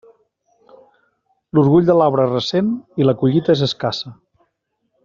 [1.57, 4.17] L'orgull de l'arbre es ressent i la collita és escassa.